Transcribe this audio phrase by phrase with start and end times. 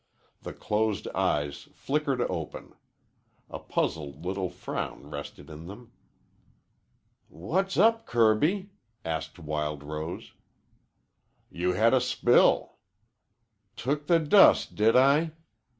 [0.41, 2.73] The closed eyes flickered open.
[3.51, 5.91] A puzzled little frown rested in them.
[7.27, 8.71] "What's up, Kirby?"
[9.05, 10.33] asked Wild Rose.
[11.51, 12.77] "You had a spill."
[13.75, 15.33] "Took the dust, did I?"